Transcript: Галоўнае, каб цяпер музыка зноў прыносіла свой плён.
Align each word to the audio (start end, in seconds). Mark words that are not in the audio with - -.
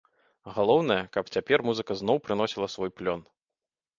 Галоўнае, 0.53 0.97
каб 1.17 1.25
цяпер 1.35 1.63
музыка 1.69 1.97
зноў 2.01 2.17
прыносіла 2.27 2.67
свой 2.77 2.91
плён. 3.03 3.21